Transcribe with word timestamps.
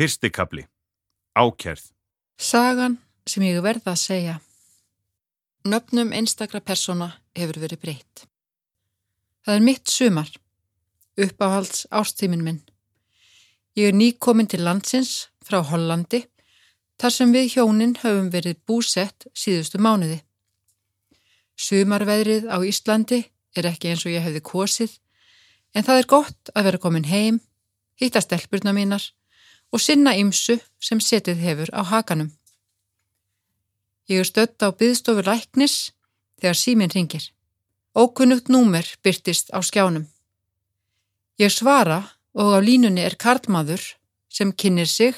Fyrstikabli. 0.00 0.62
Ákjærð. 1.36 1.82
Sagan 2.40 2.94
sem 3.28 3.42
ég 3.44 3.58
verða 3.60 3.92
að 3.92 3.98
segja. 4.00 4.36
Nöfnum 5.68 6.14
einstakra 6.16 6.62
persóna 6.64 7.10
hefur 7.36 7.58
verið 7.60 7.82
breytt. 7.82 8.22
Það 9.44 9.58
er 9.58 9.66
mitt 9.66 9.92
sumar, 9.92 10.30
uppáhalds 11.20 11.84
ástímin 11.92 12.46
minn. 12.46 12.62
Ég 13.76 13.90
er 13.90 13.98
nýkomin 14.00 14.48
til 14.48 14.64
landsins 14.64 15.28
frá 15.44 15.60
Hollandi, 15.68 16.22
þar 16.96 17.16
sem 17.18 17.36
við 17.36 17.52
hjónin 17.58 17.94
höfum 18.00 18.32
verið 18.32 18.56
búsett 18.64 19.28
síðustu 19.36 19.84
mánuði. 19.84 20.22
Sumarveðrið 21.60 22.48
á 22.48 22.56
Íslandi 22.64 23.26
er 23.52 23.68
ekki 23.74 23.92
eins 23.92 24.08
og 24.08 24.16
ég 24.16 24.24
hefði 24.24 24.46
kosið, 24.48 24.96
en 25.76 25.84
það 25.84 26.06
er 26.06 26.12
gott 26.16 26.56
að 26.56 26.70
vera 26.70 26.84
komin 26.88 27.12
heim, 27.12 27.44
hitta 28.00 28.24
stelpurna 28.24 28.72
mínar 28.72 29.12
og 29.70 29.80
sinna 29.80 30.14
ymsu 30.18 30.58
sem 30.82 31.00
setið 31.00 31.42
hefur 31.44 31.70
á 31.74 31.82
hakanum. 31.86 32.30
Ég 34.10 34.22
er 34.22 34.26
stött 34.26 34.58
á 34.58 34.68
byðstofur 34.74 35.26
læknis 35.26 35.92
þegar 36.42 36.58
síminn 36.58 36.94
ringir. 36.94 37.30
Ókunnugt 37.94 38.50
númer 38.50 38.86
byrtist 39.02 39.50
á 39.54 39.62
skjánum. 39.62 40.08
Ég 41.38 41.50
svara 41.54 42.00
og 42.34 42.54
á 42.54 42.58
línunni 42.58 43.02
er 43.06 43.14
karlmaður 43.14 43.82
sem 44.30 44.52
kynir 44.52 44.86
sig, 44.86 45.14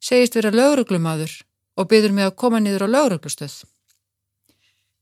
segist 0.00 0.34
vera 0.34 0.50
lauruglumadur 0.54 1.30
og 1.78 1.88
byður 1.90 2.14
mig 2.14 2.26
að 2.26 2.38
koma 2.42 2.60
niður 2.60 2.86
á 2.86 2.94
lauruglustöð. 2.94 3.62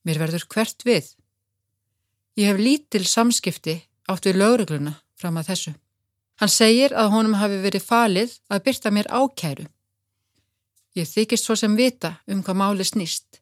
Mér 0.05 0.20
verður 0.20 0.46
hvert 0.52 0.84
við. 0.84 1.12
Ég 2.38 2.52
hef 2.52 2.60
lítil 2.60 3.05
samskipti 3.05 3.80
átt 4.08 4.28
við 4.28 4.41
laurugluna 4.41 4.94
fram 5.19 5.41
að 5.41 5.52
þessu. 5.52 5.72
Hann 6.38 6.52
segir 6.52 6.95
að 6.95 7.10
honum 7.16 7.34
hafi 7.41 7.59
verið 7.65 7.83
falið 7.83 8.34
að 8.48 8.62
byrta 8.69 8.92
mér 8.95 9.09
ákæru. 9.10 9.66
Ég 10.95 11.09
þykist 11.11 11.47
svo 11.47 11.56
sem 11.59 11.74
vita 11.78 12.19
um 12.30 12.42
hvað 12.47 12.61
máli 12.61 12.86
snýst, 12.86 13.41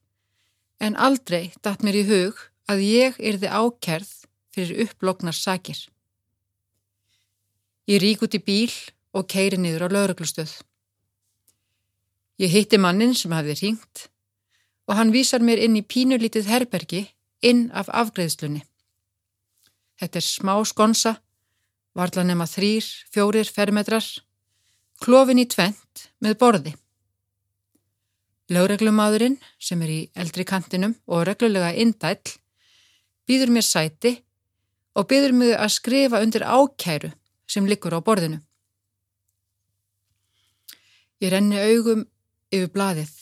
en 0.80 0.96
aldrei 0.96 1.52
datt 1.64 1.84
mér 1.84 2.00
í 2.00 2.06
hug 2.08 2.40
að 2.72 2.84
ég 2.84 3.18
yrði 3.20 3.52
ákærð 3.52 4.12
fyrir 4.56 4.86
upplognar 4.86 5.36
sakir. 5.36 5.78
Ég 7.86 8.00
rík 8.02 8.24
út 8.24 8.34
í 8.34 8.40
bíl 8.42 8.72
og 9.12 9.28
keiri 9.30 9.60
niður 9.60 9.86
á 9.86 9.88
lauruglustöð. 9.92 10.50
Ég 12.40 12.52
hitti 12.52 12.80
mannin 12.80 13.14
sem 13.16 13.32
hafi 13.32 13.54
ringt 13.60 14.08
og 14.88 14.96
hann 14.96 15.12
vísar 15.12 15.44
mér 15.44 15.60
inn 15.64 15.76
í 15.78 15.84
pínulítið 15.84 16.48
herbergi 16.48 17.04
inn 17.44 17.68
af 17.76 17.88
afgreðslunni. 17.92 18.64
Þetta 20.00 20.20
er 20.20 20.26
smá 20.26 20.54
skonsa, 20.68 21.16
varla 21.96 22.24
nema 22.26 22.46
þrýr, 22.48 22.84
fjórir 23.12 23.48
fermetrar, 23.48 24.04
klófin 25.00 25.40
í 25.40 25.46
tvent 25.48 26.10
með 26.20 26.36
borði. 26.40 26.74
Lögreglumadurinn, 28.52 29.40
sem 29.58 29.80
er 29.82 29.90
í 29.90 30.00
eldri 30.14 30.44
kantinum 30.46 30.94
og 31.10 31.24
reglulega 31.26 31.72
indæll, 31.74 32.36
býður 33.26 33.56
mér 33.56 33.66
sæti 33.66 34.12
og 34.94 35.08
býður 35.10 35.34
mig 35.34 35.56
að 35.56 35.74
skrifa 35.74 36.22
undir 36.22 36.46
ákæru 36.46 37.10
sem 37.50 37.66
likur 37.66 37.96
á 37.96 38.00
borðinu. 38.04 38.38
Ég 41.20 41.32
renni 41.32 41.58
augum 41.58 42.04
yfir 42.52 42.72
blaðið. 42.74 43.12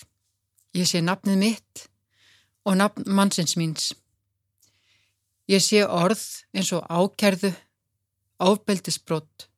Ég 0.74 0.88
sé 0.90 1.00
nafnið 1.00 1.38
mitt 1.38 1.84
og 2.66 2.78
nafn 2.80 3.06
mannsins 3.06 3.54
míns. 3.56 3.92
Ég 5.48 5.62
sé 5.62 5.84
orð 5.84 6.22
eins 6.56 6.72
og 6.74 6.86
ákærðu, 6.88 7.52
áfbeldisbrott, 8.44 9.48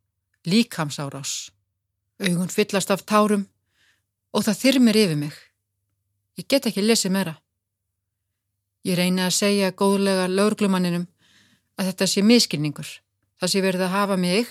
líkamsárás. 0.46 1.50
Augun 2.22 2.48
fyllast 2.48 2.90
af 2.90 3.04
tárum 3.04 3.46
og 4.32 4.46
það 4.46 4.60
þyrmir 4.62 5.00
yfir 5.02 5.18
mig. 5.20 5.36
Ég 6.36 6.48
get 6.48 6.68
ekki 6.68 6.84
lesið 6.84 7.14
meira. 7.16 7.34
Ég 8.86 8.98
reyni 8.98 9.24
að 9.24 9.34
segja 9.34 9.74
góðlega 9.74 10.28
laurglumanninum 10.30 11.06
að 11.76 11.90
þetta 11.90 12.08
sé 12.10 12.22
miskilningur. 12.22 12.88
Það 13.40 13.52
sé 13.52 13.62
verið 13.64 13.86
að 13.86 13.96
hafa 13.96 14.16
mig 14.20 14.50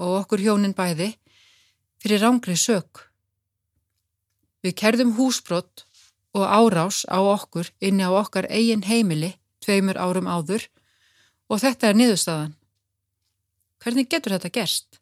og 0.00 0.20
okkur 0.22 0.42
hjónin 0.42 0.74
bæði 0.74 1.12
fyrir 2.02 2.22
rángri 2.24 2.56
sök. 2.58 3.10
Við 4.64 4.76
kerðum 4.80 5.14
húsbrott 5.18 5.84
og 6.34 6.48
árás 6.48 7.04
á 7.06 7.20
okkur 7.20 7.70
inni 7.80 8.06
á 8.06 8.10
okkar 8.10 8.48
eigin 8.50 8.82
heimili 8.88 9.34
tveimur 9.62 10.00
árum 10.00 10.26
áður 10.26 10.66
og 11.48 11.60
þetta 11.62 11.90
er 11.90 11.98
niðurstaðan. 12.00 12.54
Hvernig 13.84 14.08
getur 14.08 14.32
þetta 14.32 14.48
gerst? 14.48 15.00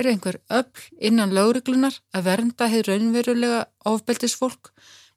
Er 0.00 0.06
einhver 0.08 0.38
öll 0.48 0.84
innan 0.96 1.34
lauruglunar 1.36 1.98
að 2.16 2.24
vernda 2.30 2.70
hefur 2.72 2.94
raunverulega 2.94 3.66
ofbeldisfólk 3.90 4.70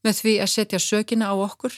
með 0.04 0.20
því 0.20 0.34
að 0.44 0.52
setja 0.52 0.82
sökina 0.84 1.32
á 1.32 1.36
okkur? 1.40 1.78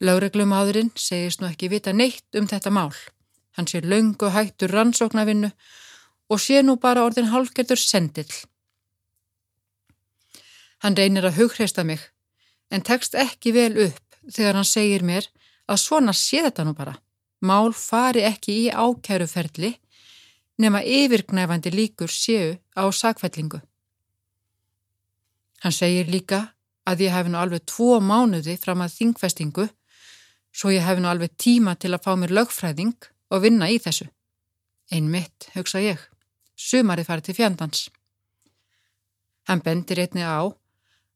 Lauruglumadurinn 0.00 0.94
segist 0.96 1.42
nú 1.42 1.50
ekki 1.50 1.68
vita 1.68 1.92
neitt 1.92 2.40
um 2.40 2.48
þetta 2.48 2.72
mál. 2.72 2.96
Hann 3.60 3.68
sé 3.68 3.84
laungu 3.84 4.32
hættur 4.32 4.72
rannsóknarvinnu 4.72 5.52
og 6.32 6.40
sé 6.40 6.64
nú 6.64 6.78
bara 6.80 7.04
orðin 7.04 7.28
hálfgerður 7.34 7.84
sendill. 7.84 8.32
Hann 10.80 10.96
reynir 10.96 11.28
að 11.28 11.42
hugreista 11.42 11.84
mig 11.84 12.00
en 12.72 12.80
tekst 12.80 13.12
ekki 13.12 13.52
vel 13.52 13.74
upp 13.90 14.20
þegar 14.24 14.56
hann 14.56 14.72
segir 14.72 15.04
mér 15.04 15.28
að 15.68 15.84
svona 15.84 16.16
sé 16.16 16.40
þetta 16.48 16.64
nú 16.64 16.72
bara. 16.72 16.96
Mál 17.40 17.72
fari 17.76 18.24
ekki 18.24 18.54
í 18.64 18.66
ákæruferli 18.72 19.74
nema 20.62 20.80
yfirgnæfandi 20.80 21.70
líkur 21.74 22.08
séu 22.08 22.56
á 22.72 22.82
sakfællingu. 22.88 23.60
Hann 25.62 25.72
segir 25.72 26.08
líka 26.08 26.56
að 26.86 27.06
ég 27.06 27.12
hef 27.12 27.28
nú 27.28 27.38
alveg 27.40 27.66
tvo 27.68 27.98
mánuði 28.00 28.56
fram 28.60 28.84
að 28.84 28.94
þingfestingu 28.98 29.66
svo 30.56 30.72
ég 30.72 30.84
hef 30.86 31.00
nú 31.00 31.10
alveg 31.10 31.34
tíma 31.36 31.76
til 31.76 31.92
að 31.92 32.04
fá 32.04 32.12
mér 32.16 32.32
lögfræðing 32.38 33.08
og 33.30 33.42
vinna 33.44 33.68
í 33.68 33.78
þessu. 33.82 34.08
Einmitt, 34.92 35.50
hugsa 35.56 35.82
ég, 35.82 35.98
sumarið 36.56 37.08
farið 37.10 37.28
til 37.28 37.36
fjandans. 37.40 37.80
Hann 39.50 39.62
bendir 39.64 40.00
einni 40.00 40.24
á 40.24 40.46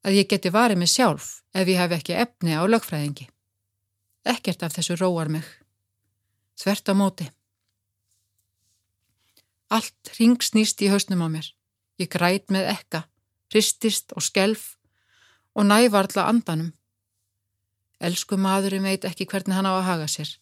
að 0.04 0.16
ég 0.18 0.28
geti 0.28 0.52
varið 0.52 0.82
mig 0.82 0.90
sjálf 0.90 1.40
ef 1.54 1.68
ég 1.68 1.80
hef 1.80 1.96
ekki 1.96 2.18
efni 2.18 2.56
á 2.58 2.62
lögfræðingi. 2.66 3.28
Ekkert 4.28 4.66
af 4.66 4.76
þessu 4.76 4.98
róar 5.00 5.30
mig. 5.32 5.46
Þvert 6.60 6.92
á 6.92 6.94
móti. 6.96 7.26
Allt 9.72 10.10
ringsnýst 10.18 10.82
í 10.84 10.90
hausnum 10.92 11.22
á 11.24 11.28
mér. 11.32 11.46
Ég 11.96 12.10
græt 12.12 12.52
með 12.52 12.68
ekka, 12.74 13.04
hristist 13.52 14.12
og 14.12 14.24
skelf 14.24 14.74
og 15.56 15.64
nævarla 15.68 16.26
andanum. 16.28 16.74
Elsku 18.00 18.36
maðurinn 18.40 18.84
veit 18.84 19.06
ekki 19.08 19.28
hvernig 19.28 19.56
hann 19.56 19.68
á 19.68 19.72
að 19.76 19.86
haga 19.88 20.08
sér. 20.08 20.34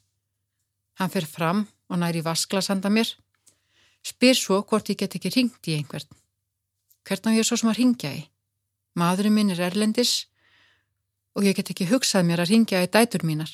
Hann 0.98 1.12
fer 1.14 1.26
fram 1.26 1.66
og 1.90 2.00
næri 2.02 2.24
vasklasanda 2.26 2.90
mér. 2.90 3.14
Spyr 4.02 4.34
svo 4.38 4.62
hvort 4.62 4.90
ég 4.90 4.98
get 4.98 5.14
ekki 5.18 5.30
ringt 5.34 5.70
í 5.70 5.76
einhvern. 5.78 6.10
Hvern 7.06 7.30
á 7.30 7.36
ég 7.38 7.46
svo 7.46 7.58
sem 7.58 7.70
að 7.70 7.78
ringja 7.82 8.14
í? 8.14 8.26
Maðurinn 8.98 9.34
minn 9.34 9.54
er 9.54 9.62
erlendis 9.70 10.26
og 11.38 11.46
ég 11.46 11.54
get 11.54 11.70
ekki 11.70 11.86
hugsað 11.90 12.26
mér 12.26 12.42
að 12.42 12.54
ringja 12.54 12.82
í 12.82 12.90
dætur 12.90 13.22
mínar. 13.26 13.50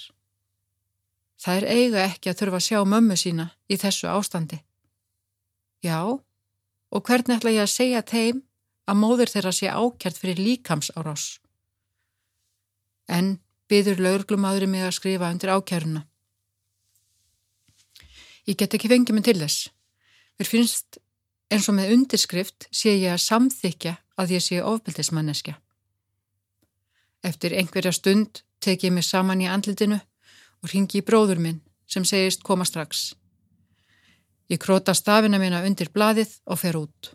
Það 1.44 1.58
er 1.58 1.66
eiga 1.68 2.04
ekki 2.08 2.30
að 2.30 2.38
þurfa 2.40 2.58
að 2.58 2.64
sjá 2.64 2.78
mömmu 2.88 3.16
sína 3.20 3.44
í 3.68 3.76
þessu 3.76 4.08
ástandi. 4.08 4.62
Já, 5.84 6.00
og 6.08 7.02
hvernig 7.04 7.36
ætla 7.36 7.52
ég 7.52 7.66
að 7.66 7.74
segja 7.74 8.00
þeim 8.08 8.38
að 8.88 9.00
móður 9.00 9.32
þeirra 9.34 9.52
sé 9.52 9.68
ákjart 9.68 10.20
fyrir 10.20 10.40
líkamsárás? 10.40 11.26
En 13.12 13.34
byður 13.68 14.00
laurglumadurinn 14.06 14.72
mig 14.72 14.86
að 14.86 14.96
skrifa 14.96 15.28
undir 15.34 15.52
ákjæruna. 15.52 16.06
Ég 18.48 18.56
get 18.56 18.76
ekki 18.76 18.88
fengið 18.88 19.16
mig 19.18 19.28
til 19.28 19.36
þess. 19.40 19.68
Mér 20.40 20.48
finnst 20.48 20.98
eins 21.52 21.68
og 21.68 21.76
með 21.76 21.92
undirskrift 21.98 22.70
sé 22.72 22.96
ég 22.96 23.12
að 23.12 23.24
samþykja 23.24 23.94
að 24.16 24.34
ég 24.38 24.44
sé 24.44 24.64
ofbildismanneskja. 24.64 25.58
Eftir 27.24 27.52
einhverja 27.56 27.92
stund 27.92 28.40
tek 28.64 28.88
ég 28.88 28.96
mig 28.96 29.04
saman 29.04 29.44
í 29.44 29.48
andlitinu 29.48 30.00
og 30.64 30.72
ringi 30.72 31.02
í 31.02 31.04
bróður 31.04 31.42
minn 31.44 31.60
sem 31.86 32.06
segist 32.08 32.42
koma 32.42 32.64
strax. 32.64 33.12
Ég 34.48 34.60
króta 34.60 34.94
stafina 34.96 35.38
mína 35.40 35.60
undir 35.68 35.92
blaðið 35.92 36.32
og 36.48 36.60
fer 36.60 36.78
út. 36.80 37.12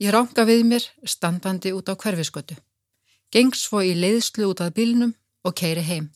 Ég 0.00 0.12
ránka 0.12 0.44
við 0.44 0.64
mér 0.68 0.86
standandi 1.08 1.72
út 1.72 1.88
á 1.88 1.96
hverfiskötu. 1.96 2.56
Gengs 3.32 3.64
svo 3.64 3.80
í 3.80 3.94
leiðslu 3.96 4.50
út 4.52 4.60
að 4.60 4.74
bílnum 4.76 5.14
og 5.44 5.56
keiri 5.56 5.84
heim. 5.86 6.10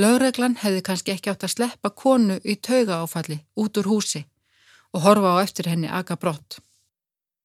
Lögreglan 0.00 0.56
hefði 0.58 0.82
kannski 0.82 1.12
ekki 1.14 1.30
átt 1.30 1.44
að 1.46 1.54
sleppa 1.54 1.90
konu 1.90 2.40
í 2.42 2.56
tauga 2.56 3.02
áfalli 3.04 3.38
út 3.60 3.76
úr 3.78 3.90
húsi 3.92 4.24
og 4.94 5.04
horfa 5.04 5.36
á 5.38 5.42
eftir 5.44 5.68
henni 5.70 5.90
aga 5.90 6.16
brott. 6.16 6.58